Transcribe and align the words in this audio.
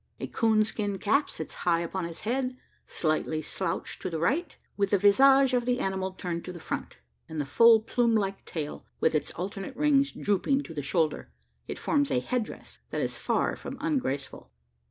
A 0.19 0.25
coon 0.25 0.63
skin 0.65 0.97
cap 0.97 1.29
sits 1.29 1.53
high 1.53 1.81
upon 1.81 2.05
his 2.05 2.21
head 2.21 2.57
slightly 2.87 3.43
slouched 3.43 4.01
to 4.01 4.09
the 4.09 4.17
right. 4.17 4.57
With 4.75 4.89
the 4.89 4.97
visage 4.97 5.53
of 5.53 5.67
the 5.67 5.79
animal 5.79 6.13
turned 6.13 6.43
to 6.45 6.51
the 6.51 6.59
front, 6.59 6.97
and 7.29 7.39
the 7.39 7.45
full 7.45 7.81
plume 7.81 8.15
like 8.15 8.43
tail, 8.43 8.83
with 8.99 9.13
its 9.13 9.29
alternate 9.33 9.75
rings, 9.77 10.11
drooping 10.11 10.63
to 10.63 10.73
the 10.73 10.81
shoulder, 10.81 11.29
it 11.67 11.77
forms 11.77 12.09
a 12.09 12.19
head 12.19 12.45
dress 12.45 12.79
that 12.89 13.01
is 13.01 13.15
far 13.15 13.55
from 13.55 13.77
ungraceful. 13.79 14.51